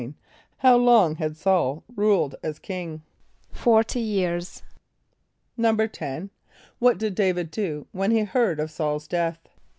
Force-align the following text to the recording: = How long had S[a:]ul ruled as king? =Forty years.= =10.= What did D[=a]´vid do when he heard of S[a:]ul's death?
= 0.35 0.57
How 0.63 0.77
long 0.77 1.17
had 1.17 1.33
S[a:]ul 1.37 1.83
ruled 1.95 2.33
as 2.41 2.57
king? 2.57 3.03
=Forty 3.51 3.99
years.= 3.99 4.63
=10.= 5.59 6.31
What 6.79 6.97
did 6.97 7.13
D[=a]´vid 7.13 7.51
do 7.51 7.85
when 7.91 8.09
he 8.09 8.21
heard 8.23 8.59
of 8.59 8.69
S[a:]ul's 8.71 9.07
death? 9.07 9.47